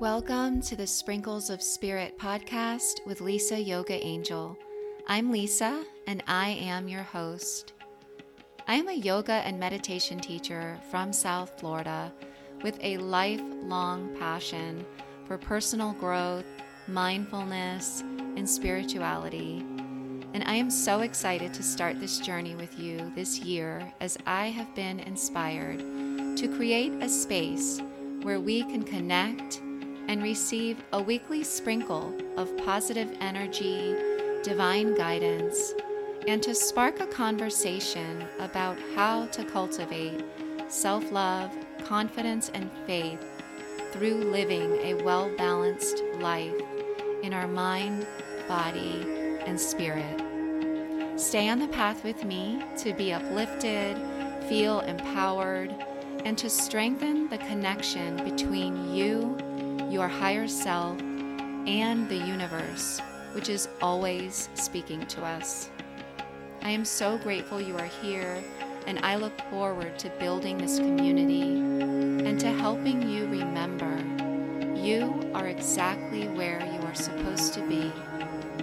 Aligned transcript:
Welcome 0.00 0.60
to 0.60 0.76
the 0.76 0.86
Sprinkles 0.86 1.50
of 1.50 1.60
Spirit 1.60 2.16
podcast 2.20 3.04
with 3.04 3.20
Lisa 3.20 3.60
Yoga 3.60 3.94
Angel. 3.94 4.56
I'm 5.08 5.32
Lisa 5.32 5.84
and 6.06 6.22
I 6.28 6.50
am 6.50 6.86
your 6.86 7.02
host. 7.02 7.72
I 8.68 8.76
am 8.76 8.86
a 8.86 8.92
yoga 8.92 9.32
and 9.32 9.58
meditation 9.58 10.20
teacher 10.20 10.78
from 10.88 11.12
South 11.12 11.58
Florida 11.58 12.12
with 12.62 12.78
a 12.80 12.98
lifelong 12.98 14.16
passion 14.20 14.86
for 15.24 15.36
personal 15.36 15.94
growth, 15.94 16.46
mindfulness, 16.86 18.02
and 18.36 18.48
spirituality. 18.48 19.66
And 20.32 20.44
I 20.46 20.54
am 20.54 20.70
so 20.70 21.00
excited 21.00 21.52
to 21.54 21.64
start 21.64 21.98
this 21.98 22.20
journey 22.20 22.54
with 22.54 22.78
you 22.78 23.10
this 23.16 23.40
year 23.40 23.92
as 24.00 24.16
I 24.26 24.50
have 24.50 24.72
been 24.76 25.00
inspired 25.00 25.80
to 26.36 26.54
create 26.56 26.92
a 27.00 27.08
space 27.08 27.80
where 28.22 28.38
we 28.38 28.62
can 28.62 28.84
connect 28.84 29.60
and 30.08 30.22
receive 30.22 30.82
a 30.92 31.00
weekly 31.00 31.44
sprinkle 31.44 32.14
of 32.36 32.56
positive 32.64 33.14
energy, 33.20 33.94
divine 34.42 34.94
guidance, 34.94 35.74
and 36.26 36.42
to 36.42 36.54
spark 36.54 37.00
a 37.00 37.06
conversation 37.06 38.24
about 38.40 38.78
how 38.94 39.26
to 39.26 39.44
cultivate 39.44 40.24
self 40.68 41.12
love, 41.12 41.54
confidence, 41.84 42.50
and 42.54 42.70
faith 42.86 43.24
through 43.92 44.14
living 44.14 44.72
a 44.82 44.94
well 44.94 45.30
balanced 45.36 46.02
life 46.18 46.54
in 47.22 47.32
our 47.32 47.46
mind, 47.46 48.06
body, 48.48 49.04
and 49.46 49.60
spirit. 49.60 50.22
Stay 51.16 51.48
on 51.48 51.58
the 51.58 51.68
path 51.68 52.04
with 52.04 52.24
me 52.24 52.62
to 52.78 52.92
be 52.94 53.12
uplifted, 53.12 53.96
feel 54.48 54.80
empowered, 54.80 55.74
and 56.24 56.38
to 56.38 56.48
strengthen 56.48 57.28
the 57.28 57.38
connection 57.38 58.16
between 58.24 58.94
you 58.94 59.36
your 59.90 60.08
higher 60.08 60.48
self, 60.48 61.00
and 61.66 62.08
the 62.08 62.16
universe, 62.16 63.00
which 63.32 63.48
is 63.48 63.68
always 63.80 64.48
speaking 64.54 65.06
to 65.06 65.24
us. 65.24 65.70
I 66.62 66.70
am 66.70 66.84
so 66.84 67.18
grateful 67.18 67.60
you 67.60 67.76
are 67.76 67.90
here, 68.02 68.42
and 68.86 68.98
I 69.00 69.16
look 69.16 69.38
forward 69.50 69.98
to 69.98 70.10
building 70.18 70.58
this 70.58 70.78
community 70.78 71.42
and 71.42 72.38
to 72.40 72.52
helping 72.52 73.08
you 73.08 73.26
remember 73.26 73.96
you 74.76 75.30
are 75.34 75.48
exactly 75.48 76.28
where 76.28 76.60
you 76.60 76.80
are 76.86 76.94
supposed 76.94 77.52
to 77.54 77.60
be, 77.68 77.92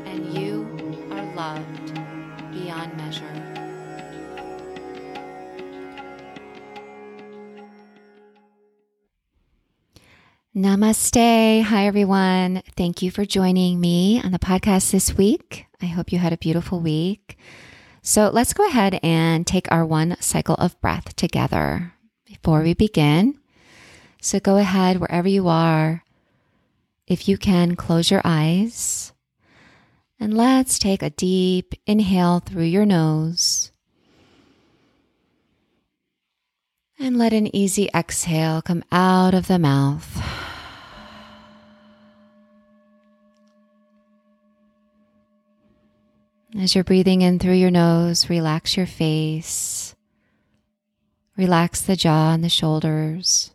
and 0.05 0.33
you 0.37 1.07
are 1.11 1.35
loved 1.35 1.93
beyond 2.51 2.95
measure. 2.97 3.54
Namaste. 10.55 11.63
Hi, 11.63 11.85
everyone. 11.85 12.63
Thank 12.77 13.01
you 13.01 13.11
for 13.11 13.25
joining 13.25 13.81
me 13.81 14.21
on 14.23 14.31
the 14.31 14.39
podcast 14.39 14.89
this 14.89 15.17
week. 15.17 15.65
I 15.81 15.87
hope 15.87 16.13
you 16.13 16.17
had 16.17 16.31
a 16.31 16.37
beautiful 16.37 16.79
week. 16.79 17.37
So, 18.01 18.29
let's 18.29 18.53
go 18.53 18.65
ahead 18.65 18.97
and 19.03 19.45
take 19.45 19.69
our 19.69 19.85
one 19.85 20.15
cycle 20.21 20.55
of 20.55 20.79
breath 20.79 21.13
together 21.17 21.91
before 22.25 22.61
we 22.61 22.73
begin. 22.73 23.37
So, 24.21 24.39
go 24.39 24.55
ahead 24.55 25.01
wherever 25.01 25.27
you 25.27 25.49
are. 25.49 26.05
If 27.05 27.27
you 27.27 27.37
can, 27.37 27.75
close 27.75 28.09
your 28.09 28.21
eyes. 28.23 29.11
And 30.21 30.33
let's 30.37 30.79
take 30.79 31.03
a 31.03 31.09
deep 31.09 31.73
inhale 31.85 32.39
through 32.39 32.63
your 32.63 32.85
nose. 32.85 33.73
And 36.97 37.17
let 37.17 37.33
an 37.33 37.53
easy 37.53 37.89
exhale 37.93 38.61
come 38.61 38.85
out 38.89 39.33
of 39.33 39.47
the 39.47 39.59
mouth. 39.59 40.44
As 46.57 46.73
you're 46.73 46.85
breathing 46.85 47.21
in 47.21 47.37
through 47.37 47.53
your 47.55 47.71
nose, 47.71 48.29
relax 48.29 48.77
your 48.77 48.85
face. 48.85 49.93
Relax 51.35 51.81
the 51.81 51.97
jaw 51.97 52.33
and 52.33 52.43
the 52.43 52.49
shoulders. 52.49 53.51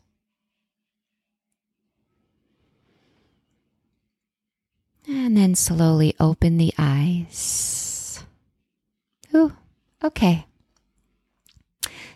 And 5.08 5.34
then 5.34 5.54
slowly 5.54 6.14
open 6.20 6.58
the 6.58 6.74
eyes. 6.76 8.22
Ooh, 9.34 9.56
okay. 10.04 10.46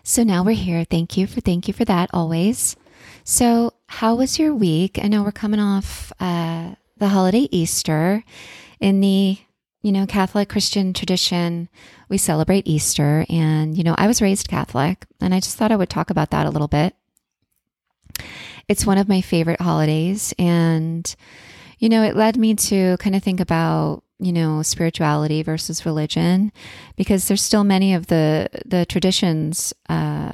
So 0.03 0.23
now 0.23 0.43
we're 0.43 0.55
here. 0.55 0.83
Thank 0.83 1.17
you 1.17 1.25
for 1.25 1.41
thank 1.41 1.67
you 1.67 1.73
for 1.73 1.85
that 1.85 2.11
always. 2.13 2.75
So, 3.23 3.73
how 3.87 4.15
was 4.15 4.37
your 4.37 4.53
week? 4.53 4.99
I 5.01 5.07
know 5.07 5.23
we're 5.23 5.31
coming 5.31 5.59
off 5.59 6.13
uh, 6.19 6.75
the 6.97 7.07
holiday 7.07 7.47
Easter. 7.51 8.23
In 8.79 8.99
the 8.99 9.39
you 9.85 9.91
know, 9.91 10.07
Catholic 10.07 10.49
Christian 10.49 10.93
tradition, 10.93 11.69
we 12.09 12.17
celebrate 12.17 12.65
Easter. 12.65 13.23
And, 13.29 13.77
you 13.77 13.83
know, 13.83 13.93
I 13.99 14.07
was 14.07 14.19
raised 14.19 14.47
Catholic, 14.47 15.05
and 15.21 15.31
I 15.31 15.39
just 15.39 15.57
thought 15.57 15.71
I 15.71 15.75
would 15.75 15.91
talk 15.91 16.09
about 16.09 16.31
that 16.31 16.47
a 16.47 16.49
little 16.49 16.67
bit. 16.67 16.95
It's 18.67 18.83
one 18.83 18.97
of 18.97 19.07
my 19.07 19.21
favorite 19.21 19.61
holidays. 19.61 20.33
And, 20.39 21.15
you 21.77 21.87
know, 21.87 22.01
it 22.01 22.15
led 22.15 22.35
me 22.35 22.55
to 22.55 22.97
kind 22.97 23.15
of 23.15 23.21
think 23.21 23.39
about, 23.39 24.01
you 24.17 24.33
know, 24.33 24.63
spirituality 24.63 25.43
versus 25.43 25.85
religion, 25.85 26.51
because 26.95 27.27
there's 27.27 27.43
still 27.43 27.63
many 27.63 27.93
of 27.93 28.07
the, 28.07 28.49
the 28.65 28.87
traditions 28.87 29.71
uh, 29.87 30.31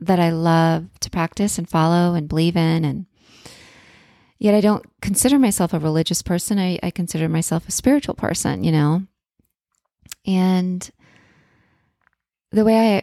that 0.00 0.18
I 0.18 0.30
love 0.30 0.88
to 0.98 1.10
practice 1.10 1.58
and 1.58 1.68
follow 1.68 2.14
and 2.14 2.28
believe 2.28 2.56
in. 2.56 2.84
And, 2.84 3.06
Yet 4.40 4.54
I 4.54 4.62
don't 4.62 4.84
consider 5.02 5.38
myself 5.38 5.74
a 5.74 5.78
religious 5.78 6.22
person. 6.22 6.58
I, 6.58 6.78
I 6.82 6.90
consider 6.90 7.28
myself 7.28 7.68
a 7.68 7.72
spiritual 7.72 8.14
person, 8.14 8.64
you 8.64 8.72
know? 8.72 9.02
And 10.26 10.90
the 12.50 12.64
way 12.64 12.96
I 12.96 13.02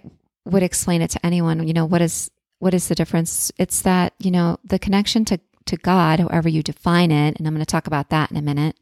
would 0.50 0.64
explain 0.64 1.04
it 1.04 1.12
to 1.12 1.24
anyone, 1.24 1.68
you 1.68 1.74
know, 1.74 1.86
what 1.86 2.02
is 2.02 2.32
what 2.60 2.74
is 2.74 2.88
the 2.88 2.96
difference? 2.96 3.52
It's 3.60 3.84
that, 3.84 4.14
you 4.18 4.32
know, 4.32 4.58
the 4.64 4.80
connection 4.80 5.26
to, 5.26 5.40
to 5.68 5.78
God, 5.78 6.20
however 6.20 6.50
you 6.50 6.64
define 6.64 7.12
it, 7.12 7.38
and 7.38 7.48
I'm 7.48 7.54
going 7.54 7.64
to 7.64 7.72
talk 7.72 7.86
about 7.86 8.10
that 8.10 8.32
in 8.32 8.38
a 8.38 8.42
minute, 8.42 8.76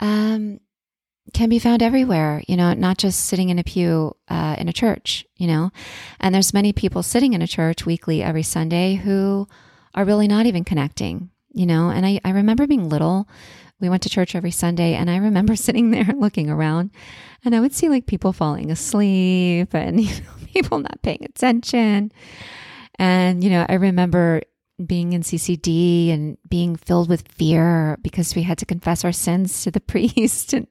um, 0.00 0.58
can 1.32 1.48
be 1.48 1.60
found 1.60 1.84
everywhere, 1.84 2.42
you 2.48 2.56
know, 2.56 2.74
not 2.74 2.98
just 2.98 3.26
sitting 3.26 3.50
in 3.50 3.60
a 3.60 3.64
pew 3.64 4.16
uh, 4.26 4.56
in 4.58 4.68
a 4.68 4.72
church, 4.72 5.24
you 5.36 5.46
know. 5.46 5.70
And 6.18 6.34
there's 6.34 6.52
many 6.52 6.72
people 6.72 7.04
sitting 7.04 7.32
in 7.32 7.42
a 7.42 7.46
church 7.46 7.86
weekly 7.86 8.24
every 8.24 8.42
Sunday 8.42 8.96
who 8.96 9.46
are 9.94 10.04
really 10.04 10.26
not 10.26 10.46
even 10.46 10.64
connecting 10.64 11.30
you 11.54 11.66
know, 11.66 11.88
and 11.88 12.04
I, 12.04 12.20
I 12.24 12.30
remember 12.30 12.66
being 12.66 12.88
little. 12.88 13.28
We 13.80 13.88
went 13.88 14.02
to 14.02 14.10
church 14.10 14.34
every 14.34 14.50
Sunday, 14.50 14.94
and 14.94 15.10
I 15.10 15.16
remember 15.16 15.56
sitting 15.56 15.90
there 15.90 16.04
looking 16.16 16.50
around, 16.50 16.90
and 17.44 17.54
I 17.54 17.60
would 17.60 17.74
see 17.74 17.88
like 17.88 18.06
people 18.06 18.32
falling 18.32 18.70
asleep 18.70 19.72
and 19.72 20.00
you 20.04 20.10
know, 20.10 20.30
people 20.52 20.80
not 20.80 21.02
paying 21.02 21.24
attention. 21.24 22.12
And, 22.96 23.42
you 23.42 23.50
know, 23.50 23.66
I 23.68 23.74
remember 23.74 24.42
being 24.84 25.12
in 25.12 25.22
CCD 25.22 26.12
and 26.12 26.36
being 26.48 26.76
filled 26.76 27.08
with 27.08 27.28
fear 27.28 27.96
because 28.02 28.34
we 28.34 28.42
had 28.42 28.58
to 28.58 28.66
confess 28.66 29.04
our 29.04 29.12
sins 29.12 29.62
to 29.62 29.70
the 29.70 29.80
priest 29.80 30.52
and 30.52 30.66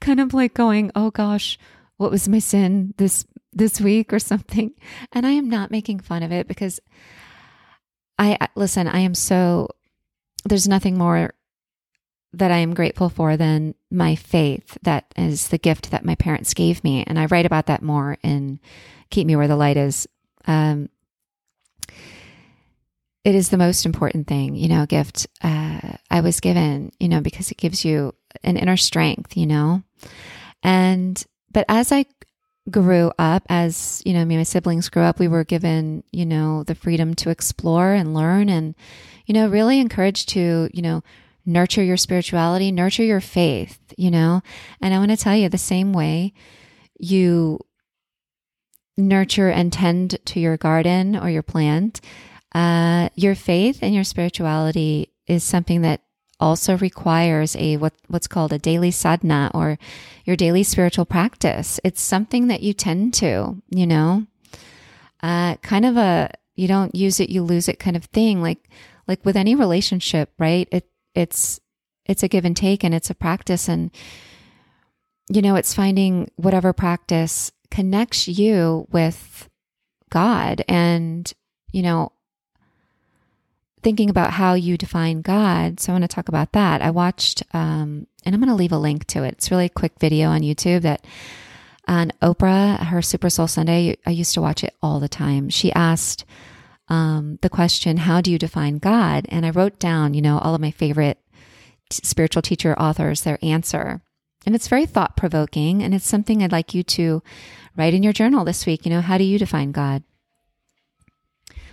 kind 0.00 0.20
of 0.20 0.34
like 0.34 0.54
going, 0.54 0.90
oh 0.94 1.10
gosh, 1.10 1.58
what 1.96 2.10
was 2.10 2.28
my 2.28 2.38
sin 2.38 2.94
this 2.98 3.26
this 3.52 3.80
week 3.80 4.12
or 4.12 4.18
something? 4.18 4.72
And 5.12 5.26
I 5.26 5.30
am 5.30 5.48
not 5.48 5.70
making 5.70 6.00
fun 6.00 6.22
of 6.22 6.32
it 6.32 6.48
because 6.48 6.80
I 8.18 8.48
listen, 8.54 8.88
I 8.88 9.00
am 9.00 9.14
so 9.14 9.68
there's 10.46 10.68
nothing 10.68 10.96
more 10.96 11.32
that 12.32 12.50
I 12.50 12.58
am 12.58 12.74
grateful 12.74 13.08
for 13.08 13.36
than 13.36 13.74
my 13.90 14.14
faith. 14.14 14.76
That 14.82 15.06
is 15.16 15.48
the 15.48 15.58
gift 15.58 15.90
that 15.90 16.04
my 16.04 16.14
parents 16.14 16.54
gave 16.54 16.84
me. 16.84 17.04
And 17.06 17.18
I 17.18 17.26
write 17.26 17.46
about 17.46 17.66
that 17.66 17.82
more 17.82 18.18
in 18.22 18.60
Keep 19.10 19.26
Me 19.26 19.36
Where 19.36 19.48
the 19.48 19.56
Light 19.56 19.76
Is. 19.76 20.06
Um, 20.46 20.88
it 23.24 23.34
is 23.34 23.48
the 23.48 23.56
most 23.56 23.86
important 23.86 24.28
thing, 24.28 24.54
you 24.54 24.68
know, 24.68 24.86
gift 24.86 25.26
uh, 25.42 25.80
I 26.10 26.20
was 26.20 26.38
given, 26.38 26.92
you 27.00 27.08
know, 27.08 27.20
because 27.20 27.50
it 27.50 27.56
gives 27.56 27.84
you 27.84 28.14
an 28.44 28.56
inner 28.56 28.76
strength, 28.76 29.36
you 29.36 29.46
know. 29.46 29.82
And, 30.62 31.22
but 31.50 31.64
as 31.68 31.90
I 31.90 32.04
grew 32.70 33.12
up, 33.18 33.44
as, 33.48 34.02
you 34.04 34.12
know, 34.12 34.24
me 34.24 34.34
and 34.34 34.40
my 34.40 34.44
siblings 34.44 34.88
grew 34.88 35.02
up, 35.02 35.18
we 35.18 35.28
were 35.28 35.44
given, 35.44 36.02
you 36.10 36.26
know, 36.26 36.64
the 36.64 36.74
freedom 36.74 37.14
to 37.14 37.30
explore 37.30 37.92
and 37.92 38.14
learn 38.14 38.48
and, 38.48 38.74
you 39.26 39.34
know, 39.34 39.48
really 39.48 39.78
encouraged 39.80 40.28
to, 40.30 40.68
you 40.72 40.82
know, 40.82 41.02
nurture 41.44 41.82
your 41.82 41.96
spirituality, 41.96 42.72
nurture 42.72 43.04
your 43.04 43.20
faith, 43.20 43.78
you 43.96 44.10
know. 44.10 44.42
And 44.80 44.92
I 44.92 44.98
want 44.98 45.12
to 45.12 45.16
tell 45.16 45.36
you 45.36 45.48
the 45.48 45.58
same 45.58 45.92
way 45.92 46.32
you 46.98 47.60
nurture 48.96 49.50
and 49.50 49.72
tend 49.72 50.18
to 50.24 50.40
your 50.40 50.56
garden 50.56 51.16
or 51.16 51.30
your 51.30 51.42
plant, 51.42 52.00
uh, 52.54 53.10
your 53.14 53.34
faith 53.34 53.78
and 53.82 53.94
your 53.94 54.04
spirituality 54.04 55.12
is 55.26 55.44
something 55.44 55.82
that 55.82 56.00
also 56.38 56.76
requires 56.76 57.56
a 57.56 57.76
what 57.76 57.94
what's 58.08 58.26
called 58.26 58.52
a 58.52 58.58
daily 58.58 58.90
sadhana 58.90 59.50
or 59.54 59.78
your 60.24 60.36
daily 60.36 60.62
spiritual 60.62 61.04
practice. 61.04 61.80
It's 61.84 62.00
something 62.00 62.48
that 62.48 62.62
you 62.62 62.72
tend 62.72 63.14
to, 63.14 63.62
you 63.70 63.86
know, 63.86 64.26
uh, 65.22 65.56
kind 65.56 65.86
of 65.86 65.96
a 65.96 66.30
you 66.54 66.68
don't 66.68 66.94
use 66.94 67.20
it, 67.20 67.30
you 67.30 67.42
lose 67.42 67.68
it 67.68 67.78
kind 67.78 67.96
of 67.96 68.04
thing. 68.06 68.42
Like 68.42 68.68
like 69.08 69.24
with 69.24 69.36
any 69.36 69.54
relationship, 69.54 70.32
right? 70.38 70.68
It 70.70 70.88
it's 71.14 71.60
it's 72.04 72.22
a 72.22 72.28
give 72.28 72.44
and 72.44 72.56
take 72.56 72.84
and 72.84 72.94
it's 72.94 73.10
a 73.10 73.14
practice 73.14 73.68
and 73.68 73.90
you 75.28 75.42
know, 75.42 75.56
it's 75.56 75.74
finding 75.74 76.30
whatever 76.36 76.72
practice 76.72 77.50
connects 77.70 78.28
you 78.28 78.86
with 78.90 79.48
God 80.10 80.62
and 80.68 81.32
you 81.72 81.82
know, 81.82 82.12
thinking 83.82 84.10
about 84.10 84.32
how 84.32 84.54
you 84.54 84.76
define 84.76 85.22
God. 85.22 85.80
So 85.80 85.92
I 85.92 85.94
want 85.94 86.02
to 86.02 86.08
talk 86.08 86.28
about 86.28 86.52
that. 86.52 86.82
I 86.82 86.90
watched, 86.90 87.42
um, 87.52 88.06
and 88.24 88.34
I'm 88.34 88.40
going 88.40 88.48
to 88.48 88.54
leave 88.54 88.72
a 88.72 88.78
link 88.78 89.06
to 89.08 89.22
it. 89.22 89.34
It's 89.34 89.50
really 89.50 89.68
quick 89.68 89.92
video 90.00 90.28
on 90.28 90.40
YouTube 90.40 90.82
that 90.82 91.04
on 91.86 92.12
Oprah, 92.20 92.78
her 92.86 93.00
Super 93.00 93.30
Soul 93.30 93.46
Sunday, 93.46 93.96
I 94.04 94.10
used 94.10 94.34
to 94.34 94.40
watch 94.40 94.64
it 94.64 94.74
all 94.82 94.98
the 94.98 95.08
time. 95.08 95.48
She 95.50 95.72
asked 95.72 96.24
um, 96.88 97.38
the 97.42 97.50
question, 97.50 97.98
How 97.98 98.20
do 98.20 98.30
you 98.30 98.38
define 98.38 98.78
God? 98.78 99.26
And 99.28 99.46
I 99.46 99.50
wrote 99.50 99.78
down, 99.78 100.14
you 100.14 100.22
know, 100.22 100.38
all 100.38 100.54
of 100.54 100.60
my 100.60 100.70
favorite 100.70 101.18
t- 101.90 102.00
spiritual 102.02 102.42
teacher 102.42 102.78
authors, 102.78 103.22
their 103.22 103.38
answer. 103.42 104.02
And 104.44 104.54
it's 104.54 104.68
very 104.68 104.86
thought 104.86 105.16
provoking. 105.16 105.82
And 105.82 105.94
it's 105.94 106.06
something 106.06 106.42
I'd 106.42 106.52
like 106.52 106.74
you 106.74 106.82
to 106.82 107.22
write 107.76 107.94
in 107.94 108.02
your 108.02 108.12
journal 108.12 108.44
this 108.44 108.66
week. 108.66 108.84
You 108.84 108.90
know, 108.90 109.00
how 109.00 109.18
do 109.18 109.24
you 109.24 109.38
define 109.38 109.72
God? 109.72 110.02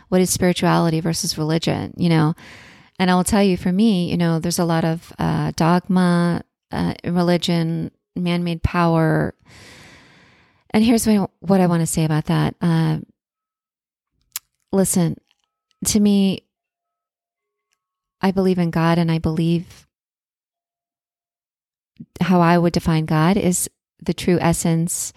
What 0.09 0.21
is 0.21 0.29
spirituality 0.29 1.00
versus 1.00 1.38
religion? 1.38 1.94
You 1.97 2.09
know, 2.09 2.35
and 3.00 3.09
I 3.09 3.15
will 3.15 3.23
tell 3.23 3.44
you, 3.44 3.57
for 3.57 3.71
me, 3.71 4.09
you 4.09 4.17
know, 4.17 4.39
there's 4.39 4.59
a 4.59 4.65
lot 4.65 4.85
of 4.85 5.11
uh, 5.17 5.51
dogma, 5.55 6.44
uh, 6.71 6.94
religion, 7.03 7.91
man 8.15 8.44
made 8.44 8.63
power. 8.63 9.33
And 10.71 10.83
here's 10.83 11.07
what, 11.07 11.31
what 11.39 11.61
I 11.61 11.67
want 11.67 11.81
to 11.81 11.88
say 11.88 12.05
about 12.05 12.25
that. 12.25 12.55
Uh, 12.61 13.00
listen, 14.71 15.17
to 15.85 16.00
me, 16.00 16.45
I 18.21 18.31
believe 18.31 18.57
in 18.57 18.71
God 18.71 18.97
and 18.97 19.11
I 19.11 19.19
believe 19.19 19.88
how 22.21 22.41
I 22.41 22.57
would 22.57 22.73
define 22.73 23.06
God 23.06 23.38
is 23.38 23.69
the 24.01 24.13
true 24.13 24.38
essence 24.39 25.13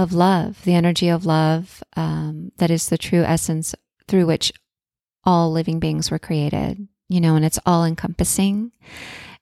of 0.00 0.14
love, 0.14 0.64
the 0.64 0.74
energy 0.74 1.10
of 1.10 1.26
love 1.26 1.82
um, 1.94 2.52
that 2.56 2.70
is 2.70 2.88
the 2.88 2.96
true 2.96 3.22
essence 3.22 3.74
through 4.08 4.26
which 4.26 4.50
all 5.24 5.52
living 5.52 5.78
beings 5.78 6.10
were 6.10 6.18
created, 6.18 6.88
you 7.08 7.20
know, 7.20 7.36
and 7.36 7.44
it's 7.44 7.58
all 7.66 7.84
encompassing. 7.84 8.72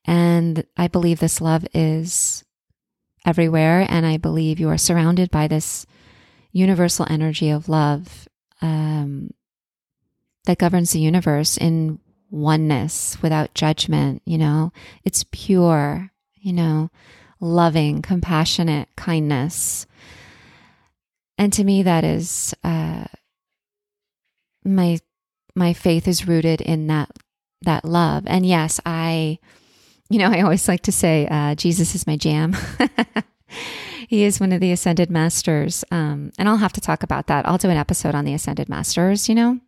And 0.05 0.65
I 0.77 0.89
believe 0.89 1.21
this 1.21 1.41
love 1.41 1.65
is 1.75 2.45
everywhere. 3.25 3.87
And 3.89 4.05
I 4.05 4.17
believe 4.17 4.59
you 4.59 4.69
are 4.69 4.79
surrounded 4.79 5.31
by 5.31 5.47
this 5.47 5.87
universal 6.51 7.07
energy 7.09 7.51
of 7.51 7.69
love 7.69 8.29
um, 8.61 9.31
that 10.47 10.59
governs 10.59 10.91
the 10.91 11.01
universe 11.01 11.57
in 11.57 12.01
oneness 12.31 13.17
without 13.23 13.55
judgment. 13.55 14.23
You 14.25 14.39
know, 14.39 14.73
it's 15.05 15.25
pure, 15.31 16.11
you 16.35 16.53
know, 16.53 16.91
loving, 17.39 18.03
compassionate 18.03 18.89
kindness. 18.97 19.87
And 21.39 21.53
to 21.53 21.65
me, 21.65 21.85
that 21.85 22.05
is 22.05 22.55
uh, 22.65 23.05
my 24.65 24.99
my 25.55 25.73
faith 25.73 26.07
is 26.07 26.29
rooted 26.29 26.61
in 26.61 26.89
that 26.89 27.11
that 27.63 27.85
love. 27.85 28.25
And 28.27 28.45
yes, 28.47 28.81
I, 28.85 29.39
you 30.09 30.19
know, 30.19 30.31
I 30.31 30.43
always 30.43 30.69
like 30.69 30.83
to 30.83 30.93
say, 30.93 31.27
uh, 31.31 31.55
Jesus 31.55 31.95
is 31.95 32.07
my 32.07 32.17
jam. 32.17 32.57
he 34.09 34.25
is 34.25 34.41
one 34.41 34.53
of 34.53 34.61
the 34.61 34.73
ascended 34.73 35.11
masters. 35.11 35.85
Um, 35.91 36.33
and 36.39 36.49
I'll 36.49 36.57
have 36.57 36.73
to 36.75 36.81
talk 36.81 37.03
about 37.03 37.27
that. 37.27 37.47
I'll 37.47 37.59
do 37.59 37.71
an 37.71 37.77
episode 37.77 38.15
on 38.15 38.25
the 38.25 38.35
ascended 38.35 38.69
masters, 38.69 39.29
you 39.29 39.35
know. 39.35 39.61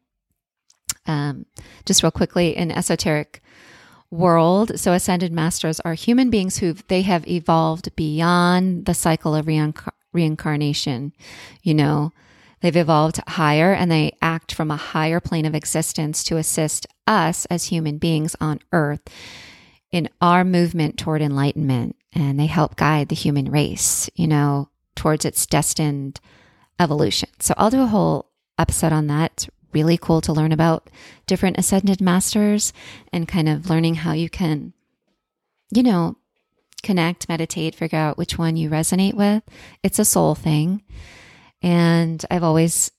Um, 1.06 1.46
just 1.86 2.02
real 2.02 2.12
quickly 2.12 2.56
in 2.56 2.70
esoteric 2.70 3.42
world. 4.10 4.78
So 4.78 4.92
ascended 4.92 5.32
masters 5.32 5.80
are 5.80 5.94
human 5.94 6.30
beings 6.30 6.58
who 6.58 6.74
they 6.74 7.02
have 7.02 7.26
evolved 7.26 7.94
beyond 7.96 8.86
the 8.86 8.94
cycle 8.94 9.34
of 9.34 9.46
reinc- 9.46 9.88
reincarnation, 10.12 11.12
you 11.62 11.74
know. 11.74 12.12
They've 12.60 12.76
evolved 12.76 13.20
higher 13.26 13.72
and 13.72 13.90
they 13.90 14.12
act 14.20 14.52
from 14.52 14.70
a 14.70 14.76
higher 14.76 15.18
plane 15.18 15.46
of 15.46 15.54
existence 15.54 16.22
to 16.24 16.36
assist 16.36 16.86
us 17.06 17.46
as 17.46 17.66
human 17.66 17.96
beings 17.96 18.36
on 18.38 18.60
earth 18.72 19.00
in 19.90 20.08
our 20.20 20.44
movement 20.44 20.98
toward 20.98 21.22
enlightenment. 21.22 21.96
And 22.12 22.38
they 22.38 22.46
help 22.46 22.76
guide 22.76 23.08
the 23.08 23.14
human 23.14 23.50
race, 23.50 24.10
you 24.14 24.26
know, 24.26 24.68
towards 24.94 25.24
its 25.24 25.46
destined 25.46 26.20
evolution. 26.78 27.30
So 27.38 27.54
I'll 27.56 27.70
do 27.70 27.82
a 27.82 27.86
whole 27.86 28.30
episode 28.58 28.92
on 28.92 29.06
that. 29.06 29.32
It's 29.32 29.48
really 29.72 29.96
cool 29.96 30.20
to 30.22 30.32
learn 30.32 30.52
about 30.52 30.90
different 31.26 31.58
ascended 31.58 32.00
masters 32.00 32.72
and 33.12 33.28
kind 33.28 33.48
of 33.48 33.70
learning 33.70 33.96
how 33.96 34.12
you 34.12 34.28
can, 34.28 34.72
you 35.70 35.82
know, 35.82 36.16
connect, 36.82 37.28
meditate, 37.28 37.74
figure 37.74 37.98
out 37.98 38.18
which 38.18 38.38
one 38.38 38.56
you 38.56 38.70
resonate 38.70 39.14
with. 39.14 39.42
It's 39.82 39.98
a 39.98 40.04
soul 40.04 40.34
thing. 40.34 40.82
And 41.62 42.24
I've 42.30 42.42
always, 42.42 42.90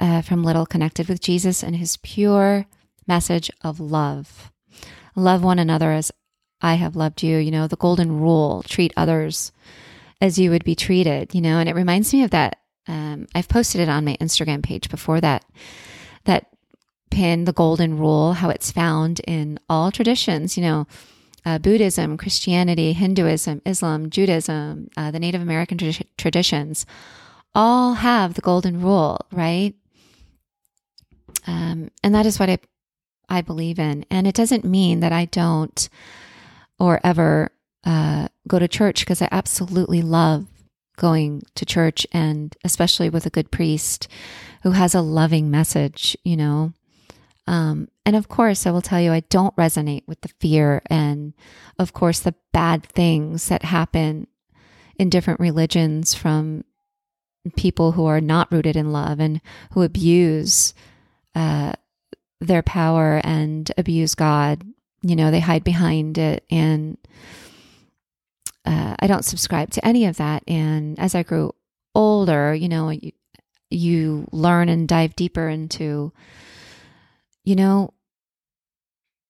uh, 0.00 0.22
from 0.22 0.44
little, 0.44 0.66
connected 0.66 1.08
with 1.08 1.20
Jesus 1.20 1.62
and 1.62 1.76
his 1.76 1.96
pure 1.98 2.66
message 3.06 3.50
of 3.62 3.80
love. 3.80 4.52
Love 5.16 5.42
one 5.42 5.58
another 5.58 5.90
as 5.90 6.12
I 6.60 6.74
have 6.74 6.96
loved 6.96 7.22
you. 7.22 7.38
You 7.38 7.50
know, 7.50 7.66
the 7.66 7.76
golden 7.76 8.20
rule 8.20 8.62
treat 8.66 8.92
others 8.96 9.52
as 10.20 10.38
you 10.38 10.50
would 10.50 10.64
be 10.64 10.74
treated, 10.74 11.34
you 11.34 11.40
know, 11.40 11.58
and 11.58 11.68
it 11.68 11.74
reminds 11.74 12.12
me 12.12 12.22
of 12.22 12.30
that. 12.30 12.56
Um, 12.86 13.26
I've 13.34 13.48
posted 13.48 13.80
it 13.80 13.88
on 13.88 14.04
my 14.04 14.16
Instagram 14.20 14.62
page 14.62 14.88
before 14.88 15.20
that, 15.20 15.44
that 16.24 16.46
pin, 17.10 17.44
the 17.44 17.52
golden 17.52 17.98
rule, 17.98 18.32
how 18.32 18.48
it's 18.48 18.72
found 18.72 19.20
in 19.26 19.58
all 19.68 19.90
traditions, 19.90 20.56
you 20.56 20.62
know, 20.62 20.86
uh, 21.44 21.58
Buddhism, 21.58 22.16
Christianity, 22.16 22.92
Hinduism, 22.92 23.62
Islam, 23.64 24.10
Judaism, 24.10 24.90
uh, 24.96 25.10
the 25.10 25.20
Native 25.20 25.40
American 25.40 25.78
tra- 25.78 26.04
traditions 26.16 26.86
all 27.54 27.94
have 27.94 28.34
the 28.34 28.40
golden 28.40 28.80
rule, 28.80 29.18
right? 29.32 29.74
Um, 31.46 31.90
and 32.02 32.14
that 32.14 32.26
is 32.26 32.38
what 32.38 32.50
I, 32.50 32.58
I 33.28 33.40
believe 33.40 33.78
in. 33.78 34.04
And 34.10 34.26
it 34.26 34.34
doesn't 34.34 34.64
mean 34.64 35.00
that 35.00 35.12
I 35.12 35.24
don't 35.26 35.88
or 36.78 37.00
ever 37.02 37.50
uh, 37.84 38.28
go 38.46 38.58
to 38.58 38.68
church 38.68 39.00
because 39.00 39.22
I 39.22 39.28
absolutely 39.30 40.02
love 40.02 40.46
going 40.96 41.42
to 41.54 41.64
church 41.64 42.06
and 42.12 42.56
especially 42.64 43.08
with 43.08 43.24
a 43.24 43.30
good 43.30 43.50
priest 43.50 44.08
who 44.62 44.72
has 44.72 44.94
a 44.94 45.00
loving 45.00 45.50
message, 45.50 46.16
you 46.24 46.36
know. 46.36 46.72
Um, 47.48 47.88
and 48.04 48.14
of 48.14 48.28
course, 48.28 48.66
I 48.66 48.70
will 48.70 48.82
tell 48.82 49.00
you, 49.00 49.10
I 49.10 49.20
don't 49.20 49.56
resonate 49.56 50.06
with 50.06 50.20
the 50.20 50.28
fear 50.38 50.82
and, 50.90 51.32
of 51.78 51.94
course, 51.94 52.20
the 52.20 52.34
bad 52.52 52.84
things 52.84 53.48
that 53.48 53.62
happen 53.62 54.26
in 54.98 55.08
different 55.08 55.40
religions 55.40 56.12
from 56.12 56.64
people 57.56 57.92
who 57.92 58.04
are 58.04 58.20
not 58.20 58.52
rooted 58.52 58.76
in 58.76 58.92
love 58.92 59.18
and 59.18 59.40
who 59.72 59.80
abuse 59.80 60.74
uh, 61.34 61.72
their 62.38 62.62
power 62.62 63.22
and 63.24 63.72
abuse 63.78 64.14
God. 64.14 64.62
You 65.00 65.16
know, 65.16 65.30
they 65.30 65.40
hide 65.40 65.64
behind 65.64 66.18
it. 66.18 66.44
And 66.50 66.98
uh, 68.66 68.94
I 68.98 69.06
don't 69.06 69.24
subscribe 69.24 69.70
to 69.70 69.86
any 69.86 70.04
of 70.04 70.18
that. 70.18 70.42
And 70.46 70.98
as 70.98 71.14
I 71.14 71.22
grew 71.22 71.54
older, 71.94 72.54
you 72.54 72.68
know, 72.68 72.90
you, 72.90 73.12
you 73.70 74.28
learn 74.32 74.68
and 74.68 74.86
dive 74.86 75.16
deeper 75.16 75.48
into, 75.48 76.12
you 77.48 77.56
know, 77.56 77.94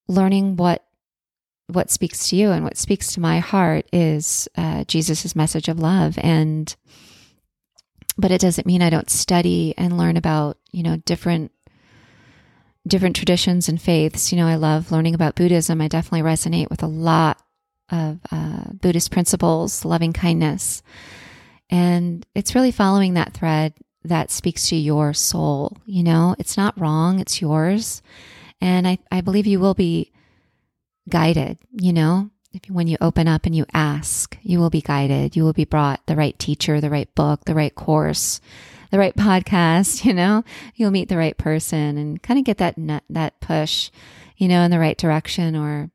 learning 0.08 0.56
what 0.56 0.84
what 1.68 1.88
speaks 1.90 2.28
to 2.28 2.36
you 2.36 2.50
and 2.50 2.64
what 2.64 2.76
speaks 2.76 3.12
to 3.12 3.20
my 3.20 3.38
heart 3.38 3.86
is 3.92 4.48
uh, 4.56 4.82
Jesus' 4.84 5.36
message 5.36 5.68
of 5.68 5.78
love 5.78 6.18
and 6.20 6.74
but 8.16 8.32
it 8.32 8.40
doesn't 8.40 8.66
mean 8.66 8.82
I 8.82 8.90
don't 8.90 9.08
study 9.08 9.72
and 9.78 9.96
learn 9.96 10.16
about, 10.16 10.58
you 10.72 10.82
know, 10.82 10.96
different 10.96 11.52
different 12.88 13.14
traditions 13.14 13.68
and 13.68 13.80
faiths. 13.80 14.32
You 14.32 14.38
know, 14.38 14.48
I 14.48 14.56
love 14.56 14.90
learning 14.90 15.14
about 15.14 15.36
Buddhism. 15.36 15.80
I 15.80 15.86
definitely 15.86 16.28
resonate 16.28 16.70
with 16.70 16.82
a 16.82 16.88
lot 16.88 17.40
of 17.88 18.18
uh, 18.32 18.64
Buddhist 18.72 19.12
principles, 19.12 19.84
loving 19.84 20.12
kindness. 20.12 20.82
And 21.70 22.26
it's 22.34 22.56
really 22.56 22.72
following 22.72 23.14
that 23.14 23.34
thread 23.34 23.74
that 24.08 24.30
speaks 24.30 24.68
to 24.68 24.76
your 24.76 25.14
soul. 25.14 25.76
You 25.86 26.02
know, 26.02 26.34
it's 26.38 26.56
not 26.56 26.78
wrong, 26.78 27.20
it's 27.20 27.40
yours. 27.40 28.02
And 28.60 28.88
I, 28.88 28.98
I 29.10 29.20
believe 29.20 29.46
you 29.46 29.60
will 29.60 29.74
be 29.74 30.12
guided, 31.08 31.58
you 31.72 31.92
know, 31.92 32.30
if, 32.52 32.70
when 32.70 32.86
you 32.86 32.96
open 33.00 33.28
up 33.28 33.46
and 33.46 33.54
you 33.54 33.66
ask, 33.72 34.36
you 34.42 34.58
will 34.58 34.70
be 34.70 34.80
guided. 34.80 35.36
You 35.36 35.44
will 35.44 35.52
be 35.52 35.64
brought 35.64 36.06
the 36.06 36.16
right 36.16 36.38
teacher, 36.38 36.80
the 36.80 36.90
right 36.90 37.12
book, 37.14 37.44
the 37.44 37.54
right 37.54 37.74
course, 37.74 38.40
the 38.90 38.98
right 38.98 39.14
podcast. 39.16 40.04
You 40.04 40.14
know, 40.14 40.44
you'll 40.74 40.90
meet 40.90 41.08
the 41.08 41.16
right 41.16 41.36
person 41.36 41.98
and 41.98 42.22
kind 42.22 42.38
of 42.38 42.44
get 42.44 42.58
that 42.58 42.74
that 43.10 43.40
push, 43.40 43.90
you 44.36 44.48
know, 44.48 44.62
in 44.62 44.70
the 44.70 44.78
right 44.78 44.98
direction. 44.98 45.56
Or, 45.56 45.90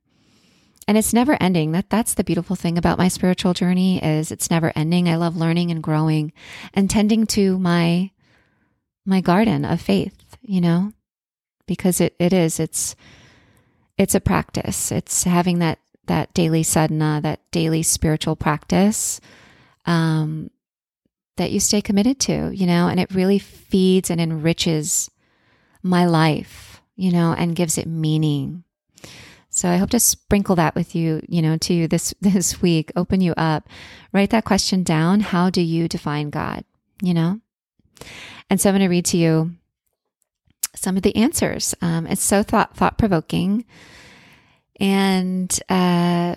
and 0.88 0.98
it's 0.98 1.14
never 1.14 1.38
ending. 1.42 1.72
That 1.72 1.90
that's 1.90 2.14
the 2.14 2.24
beautiful 2.24 2.56
thing 2.56 2.78
about 2.78 2.98
my 2.98 3.08
spiritual 3.08 3.54
journey 3.54 4.04
is 4.04 4.32
it's 4.32 4.50
never 4.50 4.72
ending. 4.76 5.08
I 5.08 5.16
love 5.16 5.38
learning 5.38 5.72
and 5.72 5.82
growing, 5.82 6.34
and 6.74 6.90
tending 6.90 7.26
to 7.28 7.58
my 7.60 8.12
my 9.06 9.22
garden 9.22 9.66
of 9.66 9.82
faith. 9.82 10.20
You 10.42 10.60
know, 10.60 10.92
because 11.66 12.02
it, 12.02 12.16
it 12.20 12.34
is, 12.34 12.60
it's, 12.60 12.96
it's 13.98 14.16
a 14.16 14.20
practice. 14.20 14.92
It's 14.92 15.24
having 15.24 15.60
that, 15.60 15.80
that 16.08 16.34
daily 16.34 16.64
sadhana, 16.64 17.22
that 17.24 17.40
daily 17.52 17.84
spiritual 17.84 18.36
practice, 18.36 19.22
um, 19.86 20.50
that 21.38 21.52
you 21.52 21.60
stay 21.60 21.82
committed 21.82 22.20
to, 22.22 22.52
you 22.54 22.68
know, 22.68 22.88
and 22.88 23.00
it 23.00 23.14
really 23.14 23.40
feeds 23.40 24.10
and 24.10 24.22
enriches 24.22 25.10
my 25.82 26.06
life, 26.06 26.82
you 26.96 27.12
know, 27.12 27.34
and 27.34 27.56
gives 27.56 27.78
it 27.78 27.88
meaning. 27.88 28.64
So 29.56 29.70
I 29.70 29.78
hope 29.78 29.92
to 29.92 30.00
sprinkle 30.00 30.56
that 30.56 30.74
with 30.74 30.96
you, 30.96 31.22
you 31.30 31.44
know, 31.44 31.58
to 31.58 31.88
this 31.88 32.14
this 32.22 32.62
week, 32.62 32.92
open 32.96 33.22
you 33.22 33.34
up. 33.38 33.70
Write 34.12 34.32
that 34.32 34.46
question 34.46 34.84
down. 34.84 35.20
How 35.20 35.52
do 35.52 35.62
you 35.62 35.88
define 35.88 36.32
God? 36.32 36.66
You 37.02 37.14
know? 37.14 37.40
And 38.50 38.60
so 38.60 38.70
I'm 38.70 38.74
going 38.74 38.82
to 38.82 38.90
read 38.90 39.06
to 39.06 39.18
you 39.18 39.52
some 40.76 40.98
of 40.98 41.04
the 41.04 41.16
answers. 41.16 41.76
Um, 41.82 42.08
it's 42.08 42.24
so 42.24 42.42
thought 42.42 42.76
thought 42.76 42.98
provoking, 42.98 43.66
and 44.80 45.58
uh, 45.70 46.36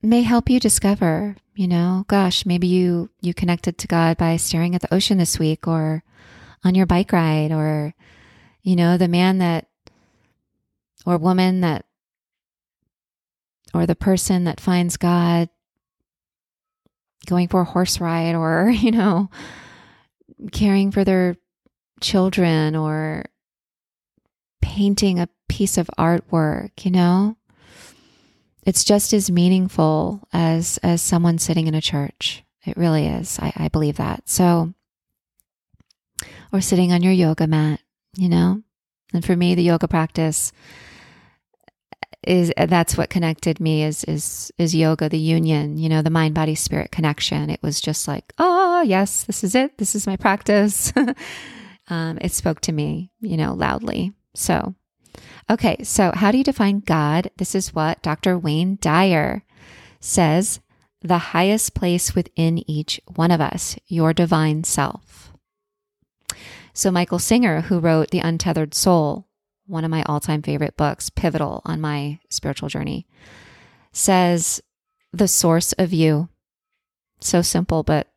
may 0.00 0.22
help 0.22 0.48
you 0.48 0.58
discover. 0.58 1.36
You 1.54 1.68
know, 1.68 2.06
gosh, 2.08 2.46
maybe 2.46 2.66
you 2.66 3.10
you 3.20 3.34
connected 3.34 3.76
to 3.76 3.86
God 3.86 4.16
by 4.16 4.38
staring 4.38 4.74
at 4.74 4.80
the 4.80 4.92
ocean 4.92 5.18
this 5.18 5.38
week, 5.38 5.68
or 5.68 6.02
on 6.64 6.74
your 6.74 6.86
bike 6.86 7.12
ride, 7.12 7.52
or 7.52 7.94
you 8.62 8.74
know, 8.74 8.96
the 8.96 9.06
man 9.06 9.36
that 9.36 9.66
or 11.04 11.18
woman 11.18 11.60
that 11.60 11.84
or 13.74 13.86
the 13.86 13.94
person 13.94 14.44
that 14.44 14.60
finds 14.60 14.96
God 14.96 15.48
going 17.26 17.48
for 17.48 17.60
a 17.60 17.66
horse 17.66 18.00
ride 18.00 18.34
or, 18.34 18.70
you 18.74 18.90
know, 18.90 19.30
caring 20.50 20.90
for 20.90 21.04
their 21.04 21.36
children 22.00 22.74
or 22.76 23.24
painting 24.60 25.18
a 25.18 25.28
piece 25.48 25.78
of 25.78 25.90
artwork, 25.98 26.84
you 26.84 26.90
know? 26.90 27.36
It's 28.64 28.84
just 28.84 29.12
as 29.12 29.30
meaningful 29.30 30.26
as 30.32 30.78
as 30.84 31.02
someone 31.02 31.38
sitting 31.38 31.66
in 31.66 31.74
a 31.74 31.80
church. 31.80 32.44
It 32.64 32.76
really 32.76 33.08
is. 33.08 33.38
I, 33.40 33.52
I 33.56 33.68
believe 33.68 33.96
that. 33.96 34.28
So 34.28 34.72
or 36.52 36.60
sitting 36.60 36.92
on 36.92 37.02
your 37.02 37.12
yoga 37.12 37.46
mat, 37.46 37.80
you 38.16 38.28
know? 38.28 38.62
And 39.12 39.24
for 39.24 39.34
me, 39.34 39.54
the 39.54 39.62
yoga 39.62 39.88
practice 39.88 40.52
is 42.24 42.52
that's 42.56 42.96
what 42.96 43.10
connected 43.10 43.58
me 43.58 43.82
is 43.82 44.04
is 44.04 44.52
is 44.58 44.74
yoga 44.74 45.08
the 45.08 45.18
union 45.18 45.76
you 45.76 45.88
know 45.88 46.02
the 46.02 46.10
mind 46.10 46.34
body 46.34 46.54
spirit 46.54 46.92
connection. 46.92 47.50
It 47.50 47.62
was 47.62 47.80
just 47.80 48.06
like 48.06 48.32
oh 48.38 48.82
yes 48.82 49.24
this 49.24 49.42
is 49.42 49.54
it. 49.54 49.78
This 49.78 49.94
is 49.94 50.06
my 50.06 50.16
practice. 50.16 50.92
Um, 51.88 52.16
it 52.20 52.30
spoke 52.30 52.60
to 52.62 52.72
me 52.72 53.10
you 53.20 53.36
know 53.36 53.54
loudly. 53.54 54.12
So 54.34 54.74
okay 55.50 55.82
so 55.82 56.12
how 56.14 56.30
do 56.30 56.38
you 56.38 56.44
define 56.44 56.78
god? 56.78 57.30
This 57.36 57.56
is 57.56 57.74
what 57.74 58.02
dr 58.02 58.38
wayne 58.38 58.78
dyer 58.80 59.42
says 59.98 60.60
the 61.02 61.18
highest 61.18 61.74
place 61.74 62.14
within 62.14 62.70
each 62.70 63.00
one 63.16 63.32
of 63.32 63.40
us 63.40 63.76
your 63.88 64.12
divine 64.12 64.62
self. 64.62 65.32
So 66.72 66.92
michael 66.92 67.18
singer 67.18 67.62
who 67.62 67.80
wrote 67.80 68.10
the 68.10 68.20
untethered 68.20 68.74
soul 68.74 69.26
one 69.66 69.84
of 69.84 69.90
my 69.90 70.02
all 70.04 70.20
time 70.20 70.42
favorite 70.42 70.76
books, 70.76 71.10
pivotal 71.10 71.62
on 71.64 71.80
my 71.80 72.18
spiritual 72.30 72.68
journey, 72.68 73.06
says 73.92 74.60
the 75.12 75.28
source 75.28 75.72
of 75.74 75.92
you. 75.92 76.28
So 77.20 77.42
simple, 77.42 77.82
but 77.82 78.08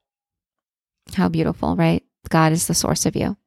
how 1.13 1.29
beautiful, 1.29 1.75
right? 1.75 2.03
God 2.29 2.51
is 2.51 2.67
the 2.67 2.73
source 2.73 3.05
of 3.05 3.15
you. 3.15 3.37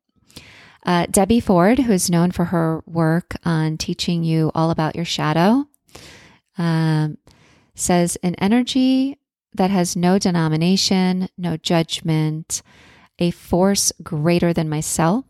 Uh, 0.86 1.06
Debbie 1.10 1.40
Ford, 1.40 1.80
who 1.80 1.92
is 1.92 2.10
known 2.10 2.30
for 2.30 2.46
her 2.46 2.82
work 2.86 3.34
on 3.44 3.76
teaching 3.76 4.22
you 4.22 4.52
all 4.54 4.70
about 4.70 4.94
your 4.96 5.04
shadow, 5.04 5.66
um, 6.56 7.18
says 7.74 8.16
an 8.22 8.34
energy 8.36 9.18
that 9.54 9.70
has 9.70 9.96
no 9.96 10.18
denomination, 10.18 11.28
no 11.36 11.56
judgment, 11.56 12.62
a 13.18 13.30
force 13.32 13.92
greater 14.02 14.52
than 14.52 14.68
myself, 14.68 15.24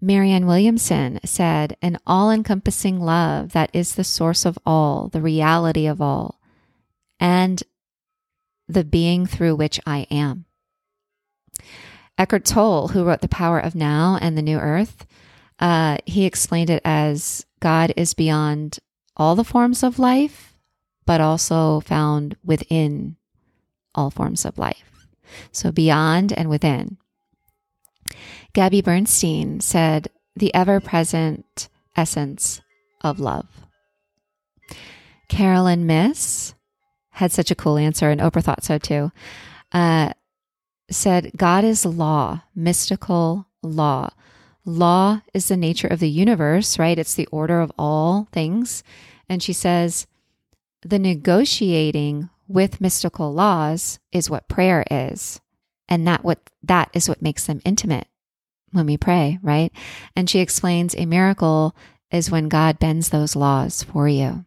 Marianne 0.00 0.46
Williamson 0.46 1.18
said, 1.24 1.76
an 1.82 1.98
all 2.06 2.30
encompassing 2.30 3.00
love 3.00 3.52
that 3.52 3.70
is 3.72 3.94
the 3.94 4.04
source 4.04 4.44
of 4.44 4.58
all, 4.64 5.08
the 5.08 5.20
reality 5.20 5.86
of 5.86 6.00
all, 6.00 6.40
and 7.18 7.62
the 8.68 8.84
being 8.84 9.26
through 9.26 9.56
which 9.56 9.80
I 9.86 10.06
am. 10.10 10.44
Eckhart 12.16 12.44
Tolle, 12.44 12.88
who 12.88 13.04
wrote 13.04 13.22
The 13.22 13.28
Power 13.28 13.58
of 13.58 13.74
Now 13.74 14.18
and 14.20 14.36
The 14.36 14.42
New 14.42 14.58
Earth, 14.58 15.06
uh, 15.58 15.98
he 16.06 16.24
explained 16.24 16.70
it 16.70 16.82
as 16.84 17.44
God 17.60 17.92
is 17.96 18.14
beyond 18.14 18.78
all 19.16 19.34
the 19.34 19.44
forms 19.44 19.82
of 19.82 19.98
life, 19.98 20.56
but 21.06 21.20
also 21.20 21.80
found 21.80 22.36
within 22.44 23.16
all 23.94 24.10
forms 24.10 24.44
of 24.44 24.58
life. 24.58 25.08
So 25.50 25.72
beyond 25.72 26.32
and 26.32 26.48
within. 26.48 26.98
Gabby 28.52 28.80
Bernstein 28.80 29.60
said, 29.60 30.08
the 30.36 30.54
ever 30.54 30.80
present 30.80 31.68
essence 31.96 32.60
of 33.02 33.20
love. 33.20 33.46
Caroline 35.28 35.86
Myss 35.86 36.54
had 37.10 37.32
such 37.32 37.50
a 37.50 37.56
cool 37.56 37.76
answer, 37.76 38.10
and 38.10 38.20
Oprah 38.20 38.42
thought 38.42 38.64
so 38.64 38.78
too. 38.78 39.12
Uh, 39.72 40.12
said, 40.90 41.32
God 41.36 41.64
is 41.64 41.84
law, 41.84 42.42
mystical 42.54 43.46
law. 43.62 44.10
Law 44.64 45.22
is 45.34 45.48
the 45.48 45.56
nature 45.56 45.88
of 45.88 46.00
the 46.00 46.08
universe, 46.08 46.78
right? 46.78 46.98
It's 46.98 47.14
the 47.14 47.26
order 47.26 47.60
of 47.60 47.72
all 47.78 48.28
things. 48.32 48.82
And 49.28 49.42
she 49.42 49.52
says, 49.52 50.06
the 50.82 50.98
negotiating 50.98 52.30
with 52.46 52.80
mystical 52.80 53.32
laws 53.32 53.98
is 54.12 54.30
what 54.30 54.48
prayer 54.48 54.84
is. 54.90 55.40
And 55.88 56.06
that 56.06 56.24
what 56.24 56.38
that 56.62 56.90
is 56.92 57.08
what 57.08 57.22
makes 57.22 57.46
them 57.46 57.62
intimate 57.64 58.06
when 58.72 58.86
we 58.86 58.96
pray, 58.96 59.38
right? 59.42 59.72
And 60.14 60.28
she 60.28 60.40
explains 60.40 60.94
a 60.94 61.06
miracle 61.06 61.74
is 62.10 62.30
when 62.30 62.48
God 62.48 62.78
bends 62.78 63.08
those 63.08 63.36
laws 63.36 63.82
for 63.82 64.08
you. 64.08 64.44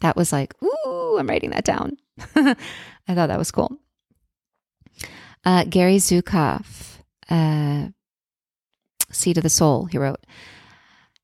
That 0.00 0.16
was 0.16 0.32
like, 0.32 0.54
ooh, 0.62 1.16
I'm 1.18 1.28
writing 1.28 1.50
that 1.50 1.64
down. 1.64 1.96
I 2.36 2.54
thought 3.14 3.28
that 3.28 3.38
was 3.38 3.50
cool. 3.50 3.78
Uh, 5.44 5.64
Gary 5.64 5.96
Zukav, 5.96 6.98
uh, 7.30 7.88
Seat 9.10 9.36
of 9.36 9.42
the 9.42 9.50
Soul, 9.50 9.86
he 9.86 9.98
wrote. 9.98 10.20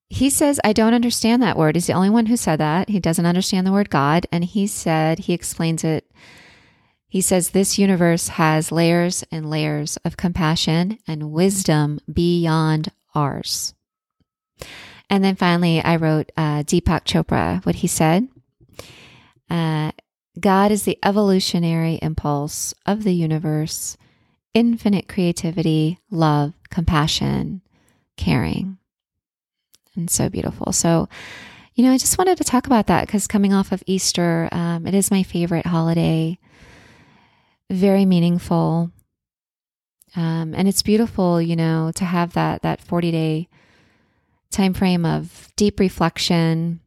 He 0.08 0.28
says, 0.28 0.60
I 0.64 0.72
don't 0.72 0.94
understand 0.94 1.42
that 1.42 1.56
word. 1.56 1.76
He's 1.76 1.86
the 1.86 1.92
only 1.92 2.10
one 2.10 2.26
who 2.26 2.36
said 2.36 2.56
that. 2.56 2.88
He 2.88 2.98
doesn't 2.98 3.26
understand 3.26 3.66
the 3.66 3.72
word 3.72 3.90
God. 3.90 4.26
And 4.32 4.44
he 4.44 4.66
said, 4.66 5.20
he 5.20 5.32
explains 5.32 5.84
it 5.84 6.10
he 7.10 7.20
says 7.20 7.50
this 7.50 7.76
universe 7.76 8.28
has 8.28 8.70
layers 8.70 9.24
and 9.32 9.50
layers 9.50 9.98
of 10.04 10.16
compassion 10.16 10.96
and 11.08 11.32
wisdom 11.32 11.98
beyond 12.10 12.92
ours. 13.16 13.74
And 15.10 15.24
then 15.24 15.34
finally, 15.34 15.82
I 15.82 15.96
wrote 15.96 16.30
uh, 16.36 16.62
Deepak 16.62 17.04
Chopra, 17.04 17.66
what 17.66 17.74
he 17.74 17.88
said 17.88 18.28
uh, 19.50 19.90
God 20.38 20.70
is 20.70 20.84
the 20.84 20.98
evolutionary 21.02 21.98
impulse 22.00 22.72
of 22.86 23.02
the 23.02 23.12
universe, 23.12 23.96
infinite 24.54 25.08
creativity, 25.08 25.98
love, 26.10 26.54
compassion, 26.70 27.60
caring. 28.16 28.78
And 29.96 30.08
so 30.08 30.28
beautiful. 30.28 30.72
So, 30.72 31.08
you 31.74 31.82
know, 31.82 31.90
I 31.90 31.98
just 31.98 32.16
wanted 32.16 32.38
to 32.38 32.44
talk 32.44 32.66
about 32.66 32.86
that 32.86 33.06
because 33.06 33.26
coming 33.26 33.52
off 33.52 33.72
of 33.72 33.82
Easter, 33.86 34.48
um, 34.52 34.86
it 34.86 34.94
is 34.94 35.10
my 35.10 35.24
favorite 35.24 35.66
holiday 35.66 36.38
very 37.70 38.04
meaningful. 38.04 38.90
Um, 40.16 40.54
and 40.54 40.66
it's 40.66 40.82
beautiful, 40.82 41.40
you 41.40 41.54
know, 41.54 41.92
to 41.94 42.04
have 42.04 42.32
that 42.32 42.62
that 42.62 42.80
40 42.80 43.10
day 43.10 43.48
time 44.50 44.74
frame 44.74 45.06
of 45.06 45.48
deep 45.56 45.78
reflection. 45.78 46.80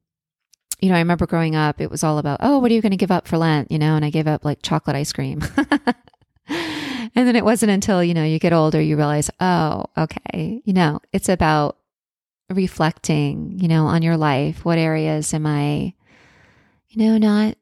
You 0.82 0.90
know, 0.90 0.96
I 0.96 1.00
remember 1.00 1.26
growing 1.26 1.56
up, 1.56 1.80
it 1.80 1.90
was 1.90 2.04
all 2.04 2.18
about, 2.18 2.40
oh, 2.42 2.60
what 2.60 2.70
are 2.70 2.74
you 2.74 2.82
going 2.82 2.92
to 2.92 2.98
give 2.98 3.12
up 3.12 3.28
for 3.28 3.38
Lent? 3.38 3.72
You 3.72 3.80
know, 3.80 3.96
and 3.96 4.04
I 4.04 4.10
gave 4.10 4.28
up 4.28 4.44
like 4.44 4.62
chocolate 4.62 4.98
ice 4.98 5.14
cream. 5.14 5.42
and 6.48 7.12
then 7.14 7.38
it 7.38 7.46
wasn't 7.46 7.72
until, 7.72 8.04
you 8.04 8.14
know, 8.14 8.26
you 8.26 8.38
get 8.38 8.52
older, 8.52 8.82
you 8.82 8.98
realize, 8.98 9.32
oh, 9.40 9.86
okay, 9.98 10.62
you 10.66 10.74
know, 10.74 11.00
it's 11.14 11.30
about 11.30 11.78
reflecting, 12.50 13.58
you 13.60 13.70
know, 13.70 13.86
on 13.86 14.02
your 14.02 14.18
life. 14.18 14.66
What 14.66 14.78
areas 14.78 15.34
am 15.34 15.46
I, 15.46 15.94
you 16.90 16.98
know, 16.98 17.18
not 17.18 17.56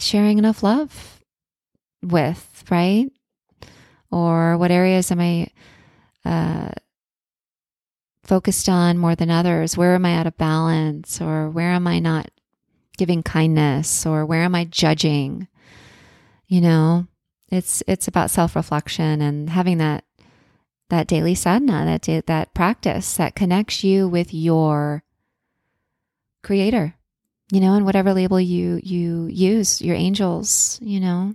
sharing 0.00 0.38
enough 0.38 0.64
love 0.64 1.15
with, 2.10 2.64
right? 2.70 3.10
Or 4.10 4.56
what 4.56 4.70
areas 4.70 5.10
am 5.10 5.20
I 5.20 5.48
uh, 6.24 6.70
focused 8.24 8.68
on 8.68 8.98
more 8.98 9.14
than 9.14 9.30
others? 9.30 9.76
Where 9.76 9.94
am 9.94 10.04
I 10.04 10.14
out 10.14 10.26
of 10.26 10.36
balance? 10.36 11.20
Or 11.20 11.48
where 11.50 11.70
am 11.70 11.86
I 11.86 11.98
not 11.98 12.30
giving 12.96 13.22
kindness? 13.22 14.06
Or 14.06 14.24
where 14.24 14.42
am 14.42 14.54
I 14.54 14.64
judging? 14.64 15.48
You 16.46 16.60
know, 16.60 17.06
it's 17.50 17.82
it's 17.86 18.08
about 18.08 18.30
self 18.30 18.54
reflection 18.56 19.20
and 19.20 19.50
having 19.50 19.78
that 19.78 20.04
that 20.88 21.08
daily 21.08 21.34
sadhana, 21.34 21.84
that 21.84 22.02
da- 22.02 22.22
that 22.26 22.54
practice 22.54 23.16
that 23.16 23.34
connects 23.34 23.82
you 23.82 24.08
with 24.08 24.32
your 24.32 25.02
creator, 26.42 26.94
you 27.50 27.60
know, 27.60 27.74
and 27.74 27.84
whatever 27.84 28.14
label 28.14 28.40
you 28.40 28.80
you 28.82 29.26
use, 29.26 29.82
your 29.82 29.96
angels, 29.96 30.78
you 30.80 31.00
know, 31.00 31.34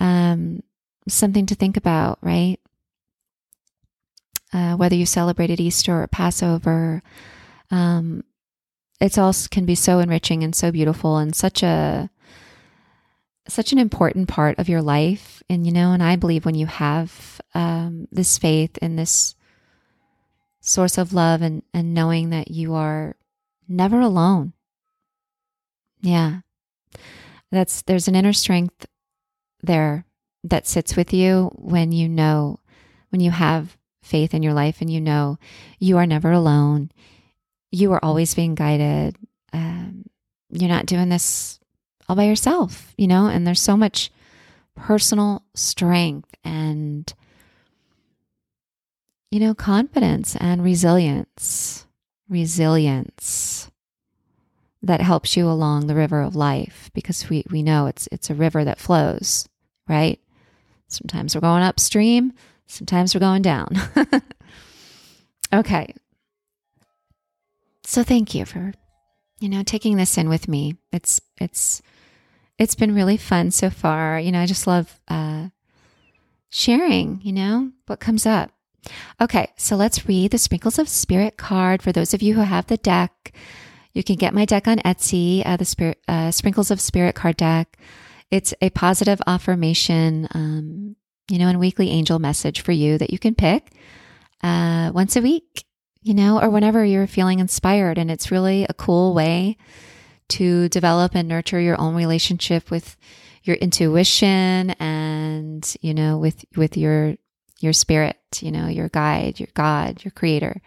um, 0.00 0.62
something 1.06 1.46
to 1.46 1.54
think 1.54 1.76
about, 1.76 2.18
right? 2.22 2.58
Uh, 4.52 4.74
whether 4.74 4.96
you 4.96 5.06
celebrated 5.06 5.60
Easter 5.60 6.02
or 6.02 6.06
Passover, 6.08 7.02
um, 7.70 8.24
it's 9.00 9.16
all 9.16 9.32
can 9.50 9.64
be 9.64 9.76
so 9.76 10.00
enriching 10.00 10.42
and 10.42 10.54
so 10.54 10.72
beautiful 10.72 11.18
and 11.18 11.36
such 11.36 11.62
a 11.62 12.10
such 13.48 13.72
an 13.72 13.78
important 13.78 14.28
part 14.28 14.58
of 14.58 14.68
your 14.68 14.82
life. 14.82 15.42
And 15.48 15.66
you 15.66 15.72
know, 15.72 15.92
and 15.92 16.02
I 16.02 16.16
believe 16.16 16.44
when 16.44 16.56
you 16.56 16.66
have 16.66 17.40
um, 17.54 18.08
this 18.10 18.38
faith 18.38 18.76
in 18.78 18.96
this 18.96 19.34
source 20.60 20.98
of 20.98 21.12
love 21.12 21.42
and 21.42 21.62
and 21.72 21.94
knowing 21.94 22.30
that 22.30 22.50
you 22.50 22.74
are 22.74 23.16
never 23.68 24.00
alone. 24.00 24.52
Yeah. 26.00 26.40
That's 27.52 27.82
there's 27.82 28.08
an 28.08 28.14
inner 28.14 28.32
strength 28.32 28.86
there 29.62 30.04
that 30.44 30.66
sits 30.66 30.96
with 30.96 31.12
you 31.12 31.50
when 31.54 31.92
you 31.92 32.08
know 32.08 32.60
when 33.10 33.20
you 33.20 33.30
have 33.30 33.76
faith 34.02 34.32
in 34.34 34.42
your 34.42 34.54
life 34.54 34.80
and 34.80 34.90
you 34.90 35.00
know 35.00 35.38
you 35.78 35.98
are 35.98 36.06
never 36.06 36.32
alone. 36.32 36.90
You 37.70 37.92
are 37.92 38.04
always 38.04 38.34
being 38.34 38.54
guided. 38.54 39.16
Um, 39.52 40.04
you're 40.50 40.68
not 40.68 40.86
doing 40.86 41.08
this 41.08 41.60
all 42.08 42.16
by 42.16 42.24
yourself, 42.24 42.92
you 42.98 43.06
know, 43.06 43.26
and 43.26 43.46
there's 43.46 43.60
so 43.60 43.76
much 43.76 44.10
personal 44.74 45.44
strength 45.54 46.34
and, 46.42 47.12
you 49.30 49.38
know, 49.38 49.54
confidence 49.54 50.34
and 50.36 50.64
resilience. 50.64 51.86
Resilience 52.28 53.70
that 54.82 55.00
helps 55.00 55.36
you 55.36 55.48
along 55.48 55.86
the 55.86 55.94
river 55.94 56.22
of 56.22 56.34
life 56.34 56.90
because 56.94 57.28
we, 57.28 57.44
we 57.50 57.62
know 57.62 57.86
it's 57.86 58.08
it's 58.10 58.30
a 58.30 58.34
river 58.34 58.64
that 58.64 58.78
flows, 58.78 59.48
right? 59.90 60.18
Sometimes 60.88 61.34
we're 61.34 61.42
going 61.42 61.62
upstream, 61.62 62.32
Sometimes 62.70 63.14
we're 63.14 63.20
going 63.20 63.42
down. 63.42 63.74
okay. 65.52 65.92
So 67.82 68.04
thank 68.04 68.32
you 68.32 68.44
for 68.44 68.72
you 69.40 69.48
know 69.48 69.64
taking 69.64 69.96
this 69.96 70.16
in 70.16 70.28
with 70.28 70.46
me. 70.46 70.76
It's 70.92 71.20
it's 71.40 71.82
it's 72.58 72.76
been 72.76 72.94
really 72.94 73.16
fun 73.16 73.50
so 73.50 73.70
far. 73.70 74.20
You 74.20 74.30
know, 74.30 74.40
I 74.40 74.46
just 74.46 74.68
love 74.68 75.00
uh 75.08 75.48
sharing, 76.48 77.20
you 77.24 77.32
know, 77.32 77.72
what 77.86 77.98
comes 77.98 78.24
up. 78.24 78.52
Okay, 79.20 79.50
so 79.56 79.74
let's 79.74 80.06
read 80.06 80.30
the 80.30 80.38
Sprinkles 80.38 80.78
of 80.78 80.88
Spirit 80.88 81.36
card 81.36 81.82
for 81.82 81.90
those 81.90 82.14
of 82.14 82.22
you 82.22 82.34
who 82.34 82.42
have 82.42 82.68
the 82.68 82.76
deck. 82.76 83.32
You 83.92 84.04
can 84.04 84.14
get 84.14 84.32
my 84.32 84.44
deck 84.44 84.68
on 84.68 84.78
Etsy, 84.78 85.42
uh, 85.44 85.56
the 85.56 85.64
Spirit 85.64 85.98
uh, 86.06 86.30
Sprinkles 86.30 86.70
of 86.70 86.80
Spirit 86.80 87.16
card 87.16 87.36
deck. 87.36 87.76
It's 88.30 88.54
a 88.60 88.70
positive 88.70 89.20
affirmation 89.26 90.28
um, 90.32 90.96
you 91.30 91.38
know, 91.38 91.46
and 91.46 91.60
weekly 91.60 91.90
angel 91.90 92.18
message 92.18 92.60
for 92.60 92.72
you 92.72 92.98
that 92.98 93.10
you 93.10 93.18
can 93.18 93.34
pick 93.34 93.72
uh, 94.42 94.90
once 94.92 95.16
a 95.16 95.22
week, 95.22 95.64
you 96.02 96.12
know, 96.12 96.40
or 96.40 96.50
whenever 96.50 96.84
you're 96.84 97.06
feeling 97.06 97.38
inspired. 97.38 97.98
And 97.98 98.10
it's 98.10 98.32
really 98.32 98.64
a 98.68 98.74
cool 98.74 99.14
way 99.14 99.56
to 100.30 100.68
develop 100.68 101.14
and 101.14 101.28
nurture 101.28 101.60
your 101.60 101.80
own 101.80 101.94
relationship 101.94 102.70
with 102.70 102.96
your 103.44 103.56
intuition 103.56 104.70
and, 104.70 105.76
you 105.80 105.94
know, 105.94 106.18
with, 106.18 106.44
with 106.56 106.76
your, 106.76 107.14
your 107.60 107.72
spirit, 107.72 108.18
you 108.40 108.50
know, 108.50 108.66
your 108.66 108.88
guide, 108.88 109.38
your 109.38 109.48
God, 109.54 110.04
your 110.04 110.12
creator. 110.12 110.60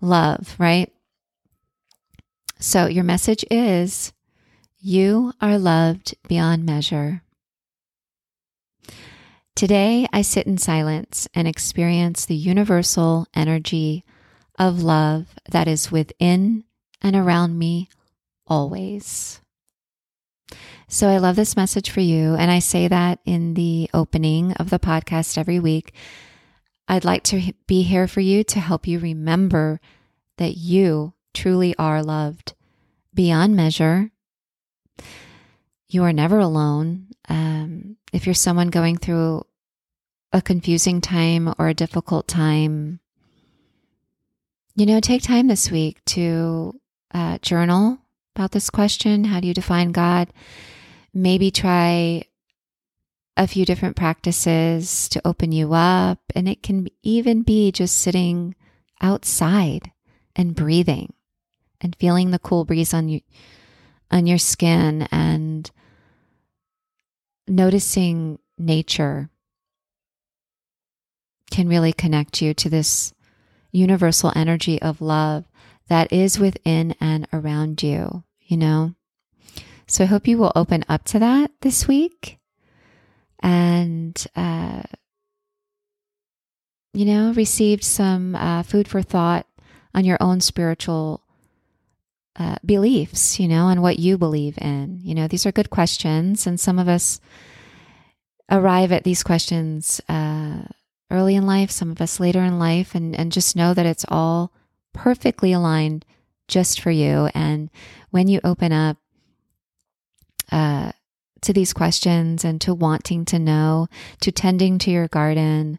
Love, 0.00 0.54
right? 0.58 0.92
So 2.58 2.86
your 2.86 3.04
message 3.04 3.44
is 3.50 4.12
you 4.84 5.32
are 5.40 5.56
loved 5.56 6.14
beyond 6.28 6.66
measure. 6.66 7.22
Today, 9.56 10.06
I 10.12 10.20
sit 10.20 10.46
in 10.46 10.58
silence 10.58 11.26
and 11.32 11.48
experience 11.48 12.26
the 12.26 12.34
universal 12.34 13.26
energy 13.32 14.04
of 14.58 14.82
love 14.82 15.24
that 15.50 15.66
is 15.68 15.90
within 15.90 16.64
and 17.00 17.16
around 17.16 17.58
me 17.58 17.88
always. 18.46 19.40
So, 20.86 21.08
I 21.08 21.16
love 21.16 21.36
this 21.36 21.56
message 21.56 21.88
for 21.88 22.00
you. 22.00 22.34
And 22.34 22.50
I 22.50 22.58
say 22.58 22.86
that 22.86 23.20
in 23.24 23.54
the 23.54 23.88
opening 23.94 24.52
of 24.52 24.68
the 24.68 24.78
podcast 24.78 25.38
every 25.38 25.60
week. 25.60 25.94
I'd 26.86 27.06
like 27.06 27.22
to 27.24 27.54
be 27.66 27.84
here 27.84 28.06
for 28.06 28.20
you 28.20 28.44
to 28.44 28.60
help 28.60 28.86
you 28.86 28.98
remember 28.98 29.80
that 30.36 30.58
you 30.58 31.14
truly 31.32 31.74
are 31.78 32.02
loved 32.02 32.52
beyond 33.14 33.56
measure. 33.56 34.10
You 35.88 36.04
are 36.04 36.12
never 36.12 36.38
alone. 36.38 37.08
Um, 37.28 37.96
if 38.12 38.26
you're 38.26 38.34
someone 38.34 38.68
going 38.70 38.96
through 38.96 39.46
a 40.32 40.42
confusing 40.42 41.00
time 41.00 41.52
or 41.58 41.68
a 41.68 41.74
difficult 41.74 42.26
time, 42.26 43.00
you 44.74 44.86
know, 44.86 45.00
take 45.00 45.22
time 45.22 45.46
this 45.46 45.70
week 45.70 46.04
to 46.06 46.80
uh, 47.12 47.38
journal 47.38 47.98
about 48.34 48.50
this 48.50 48.70
question. 48.70 49.24
How 49.24 49.40
do 49.40 49.46
you 49.46 49.54
define 49.54 49.92
God? 49.92 50.32
Maybe 51.12 51.50
try 51.50 52.24
a 53.36 53.46
few 53.46 53.64
different 53.64 53.96
practices 53.96 55.08
to 55.10 55.20
open 55.24 55.52
you 55.52 55.72
up. 55.74 56.18
And 56.34 56.48
it 56.48 56.62
can 56.62 56.88
even 57.02 57.42
be 57.42 57.72
just 57.72 57.98
sitting 57.98 58.54
outside 59.00 59.92
and 60.36 60.54
breathing 60.54 61.12
and 61.80 61.96
feeling 61.96 62.30
the 62.30 62.38
cool 62.38 62.64
breeze 62.64 62.94
on 62.94 63.08
you 63.08 63.20
on 64.10 64.26
your 64.26 64.38
skin 64.38 65.08
and 65.10 65.70
noticing 67.46 68.38
nature 68.58 69.30
can 71.50 71.68
really 71.68 71.92
connect 71.92 72.40
you 72.40 72.54
to 72.54 72.68
this 72.68 73.12
universal 73.70 74.32
energy 74.34 74.80
of 74.80 75.00
love 75.00 75.44
that 75.88 76.12
is 76.12 76.38
within 76.38 76.94
and 77.00 77.28
around 77.32 77.82
you, 77.82 78.24
you 78.40 78.56
know? 78.56 78.94
So 79.86 80.04
I 80.04 80.06
hope 80.06 80.26
you 80.26 80.38
will 80.38 80.52
open 80.56 80.84
up 80.88 81.04
to 81.04 81.18
that 81.18 81.50
this 81.60 81.86
week 81.86 82.38
and, 83.40 84.26
uh, 84.34 84.82
you 86.94 87.04
know, 87.04 87.32
received 87.32 87.84
some 87.84 88.34
uh, 88.34 88.62
food 88.62 88.88
for 88.88 89.02
thought 89.02 89.46
on 89.94 90.04
your 90.04 90.16
own 90.20 90.40
spiritual 90.40 91.23
uh, 92.36 92.56
beliefs, 92.64 93.38
you 93.38 93.48
know, 93.48 93.68
and 93.68 93.82
what 93.82 93.98
you 93.98 94.18
believe 94.18 94.58
in. 94.58 95.00
You 95.02 95.14
know, 95.14 95.28
these 95.28 95.46
are 95.46 95.52
good 95.52 95.70
questions, 95.70 96.46
and 96.46 96.58
some 96.58 96.78
of 96.78 96.88
us 96.88 97.20
arrive 98.50 98.92
at 98.92 99.04
these 99.04 99.22
questions 99.22 100.00
uh, 100.08 100.62
early 101.10 101.34
in 101.34 101.46
life, 101.46 101.70
some 101.70 101.90
of 101.90 102.00
us 102.00 102.20
later 102.20 102.42
in 102.42 102.58
life, 102.58 102.94
and, 102.94 103.14
and 103.14 103.32
just 103.32 103.56
know 103.56 103.74
that 103.74 103.86
it's 103.86 104.04
all 104.08 104.52
perfectly 104.92 105.52
aligned 105.52 106.04
just 106.48 106.80
for 106.80 106.90
you. 106.90 107.30
And 107.34 107.70
when 108.10 108.28
you 108.28 108.40
open 108.44 108.72
up 108.72 108.96
uh, 110.52 110.92
to 111.40 111.52
these 111.52 111.72
questions 111.72 112.44
and 112.44 112.60
to 112.60 112.74
wanting 112.74 113.24
to 113.26 113.38
know, 113.38 113.88
to 114.20 114.32
tending 114.32 114.78
to 114.78 114.90
your 114.90 115.08
garden, 115.08 115.78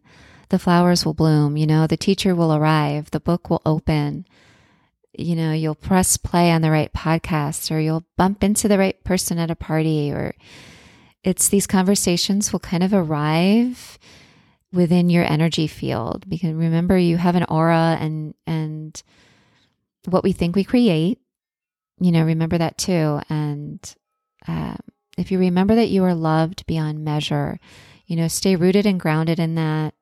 the 0.49 0.59
flowers 0.59 1.05
will 1.05 1.13
bloom. 1.13 1.57
You 1.57 1.67
know, 1.67 1.87
the 1.87 1.97
teacher 1.97 2.35
will 2.35 2.53
arrive, 2.53 3.11
the 3.11 3.19
book 3.19 3.49
will 3.49 3.61
open. 3.65 4.25
You 5.17 5.35
know, 5.35 5.51
you'll 5.53 5.75
press 5.75 6.17
play 6.17 6.51
on 6.51 6.61
the 6.61 6.71
right 6.71 6.91
podcast, 6.93 7.71
or 7.71 7.79
you'll 7.79 8.05
bump 8.17 8.43
into 8.43 8.67
the 8.67 8.77
right 8.77 9.01
person 9.03 9.37
at 9.39 9.51
a 9.51 9.55
party, 9.55 10.11
or 10.11 10.35
it's 11.23 11.49
these 11.49 11.67
conversations 11.67 12.51
will 12.53 12.59
kind 12.59 12.83
of 12.83 12.93
arrive 12.93 13.97
within 14.71 15.09
your 15.09 15.23
energy 15.23 15.67
field 15.67 16.27
because 16.27 16.53
remember 16.53 16.97
you 16.97 17.17
have 17.17 17.35
an 17.35 17.45
aura 17.45 17.97
and 17.99 18.33
and 18.45 19.01
what 20.05 20.23
we 20.23 20.33
think 20.33 20.53
we 20.53 20.65
create 20.65 21.17
you 21.99 22.11
know 22.11 22.23
remember 22.23 22.57
that 22.57 22.77
too. 22.77 23.21
And 23.29 23.79
uh, 24.47 24.75
if 25.17 25.31
you 25.31 25.39
remember 25.39 25.75
that 25.75 25.89
you 25.89 26.03
are 26.03 26.13
loved 26.13 26.65
beyond 26.65 27.03
measure 27.03 27.59
you 28.05 28.15
know 28.15 28.27
stay 28.27 28.55
rooted 28.55 28.85
and 28.85 28.99
grounded 28.99 29.39
in 29.39 29.55
that. 29.55 29.93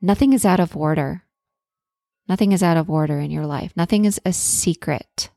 Nothing 0.00 0.32
is 0.32 0.44
out 0.44 0.60
of 0.60 0.76
order 0.76 1.24
nothing 2.28 2.52
is 2.52 2.62
out 2.62 2.76
of 2.76 2.90
order 2.90 3.18
in 3.18 3.30
your 3.30 3.46
life. 3.46 3.72
Nothing 3.76 4.04
is 4.04 4.20
a 4.24 4.32
secret 4.32 5.30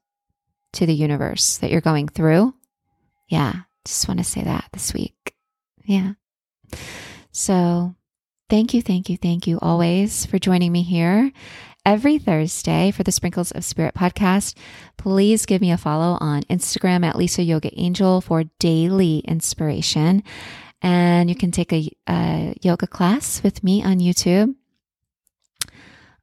to 0.74 0.86
the 0.86 0.94
universe 0.94 1.58
that 1.58 1.72
you're 1.72 1.82
going 1.82 2.08
through. 2.08 2.54
Yeah 3.30 3.62
just 3.86 4.08
want 4.08 4.20
to 4.20 4.24
say 4.24 4.44
that 4.44 4.70
this 4.74 4.94
week. 4.94 5.34
Yeah. 5.86 6.14
So 7.32 7.96
thank 8.50 8.74
you, 8.74 8.82
thank 8.82 9.10
you, 9.10 9.18
thank 9.18 9.48
you 9.48 9.60
always 9.62 10.26
for 10.26 10.40
joining 10.40 10.72
me 10.72 10.84
here. 10.84 11.32
Every 11.84 12.20
Thursday 12.20 12.92
for 12.92 13.02
the 13.02 13.12
Sprinkles 13.12 13.52
of 13.52 13.66
Spirit 13.66 13.96
podcast. 13.96 14.56
Please 14.98 15.48
give 15.48 15.62
me 15.62 15.72
a 15.72 15.78
follow 15.78 16.18
on 16.22 16.44
Instagram 16.44 17.04
at 17.04 17.16
Lisa 17.16 17.42
Yoga 17.42 17.72
Angel 17.76 18.22
for 18.22 18.44
daily 18.60 19.20
inspiration. 19.20 20.22
And 20.84 21.28
you 21.28 21.36
can 21.36 21.52
take 21.52 21.74
a, 21.74 21.90
a 22.08 22.56
yoga 22.62 22.86
class 22.86 23.42
with 23.42 23.64
me 23.64 23.84
on 23.84 23.98
YouTube 24.00 24.56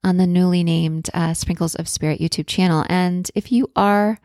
on 0.04 0.16
the 0.16 0.26
newly 0.26 0.62
named 0.64 1.10
uh, 1.12 1.34
Sprinkles 1.34 1.74
of 1.74 1.88
Spirit 1.88 2.20
YouTube 2.20 2.46
channel. 2.46 2.84
And 2.88 3.30
if 3.34 3.50
you 3.50 3.70
are 3.76 4.18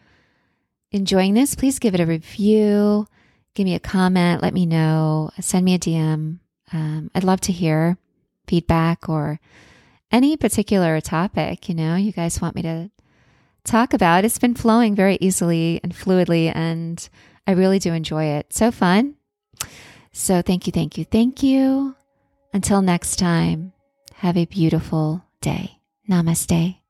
enjoying 0.92 1.34
this, 1.34 1.56
please 1.56 1.80
give 1.80 1.94
it 1.94 2.00
a 2.00 2.06
review, 2.06 3.08
give 3.56 3.66
me 3.66 3.76
a 3.76 3.80
comment, 3.80 4.42
let 4.42 4.54
me 4.54 4.66
know, 4.66 5.32
send 5.40 5.66
me 5.66 5.76
a 5.76 5.80
DM. 5.80 6.40
Um, 6.72 7.12
I'd 7.14 7.24
love 7.24 7.42
to 7.42 7.52
hear 7.52 7.98
feedback 8.48 9.10
or 9.10 9.40
any 10.12 10.38
particular 10.38 11.02
topic, 11.02 11.68
you 11.68 11.76
know, 11.76 11.96
you 11.96 12.12
guys 12.12 12.40
want 12.40 12.56
me 12.56 12.62
to 12.62 12.92
talk 13.64 13.94
about. 13.94 14.26
It's 14.26 14.40
been 14.40 14.56
flowing 14.56 14.96
very 14.96 15.18
easily 15.20 15.80
and 15.84 15.94
fluidly, 15.94 16.52
and 16.54 17.08
I 17.48 17.52
really 17.52 17.80
do 17.80 17.94
enjoy 17.94 18.26
it. 18.26 18.54
So 18.54 18.72
fun. 18.72 19.16
So 20.12 20.42
thank 20.42 20.68
you, 20.68 20.72
thank 20.72 20.98
you, 20.98 21.06
thank 21.06 21.42
you. 21.42 21.96
Until 22.54 22.84
next 22.84 23.16
time, 23.16 23.74
have 24.16 24.38
a 24.38 24.46
beautiful 24.46 25.23
day. 25.44 25.80
Namaste. 26.10 26.83